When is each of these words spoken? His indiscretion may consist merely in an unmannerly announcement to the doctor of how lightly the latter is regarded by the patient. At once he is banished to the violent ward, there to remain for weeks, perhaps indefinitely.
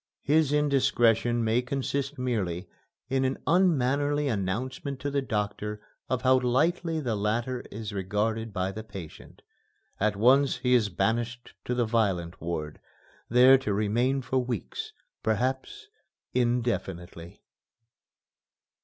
His 0.23 0.51
indiscretion 0.51 1.43
may 1.43 1.61
consist 1.61 2.17
merely 2.17 2.67
in 3.07 3.23
an 3.23 3.37
unmannerly 3.45 4.27
announcement 4.27 4.99
to 5.01 5.11
the 5.11 5.21
doctor 5.21 5.79
of 6.09 6.23
how 6.23 6.39
lightly 6.39 6.99
the 6.99 7.15
latter 7.15 7.59
is 7.69 7.93
regarded 7.93 8.51
by 8.51 8.71
the 8.71 8.83
patient. 8.83 9.43
At 9.99 10.15
once 10.15 10.57
he 10.57 10.73
is 10.73 10.89
banished 10.89 11.53
to 11.65 11.75
the 11.75 11.85
violent 11.85 12.41
ward, 12.41 12.79
there 13.29 13.59
to 13.59 13.75
remain 13.75 14.23
for 14.23 14.39
weeks, 14.39 14.91
perhaps 15.21 15.87
indefinitely. 16.33 17.43